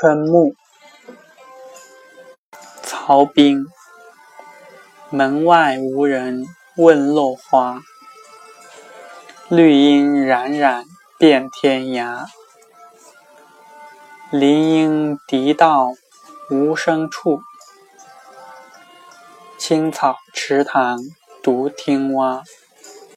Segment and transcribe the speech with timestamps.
[0.00, 0.54] 春暮，
[2.84, 3.66] 曹彬。
[5.10, 6.46] 门外无人
[6.76, 7.80] 问落花，
[9.48, 10.84] 绿阴冉冉
[11.18, 12.26] 遍天涯。
[14.30, 15.88] 林荫荻道
[16.48, 17.40] 无声处，
[19.58, 21.00] 青草池塘
[21.42, 22.44] 独听蛙。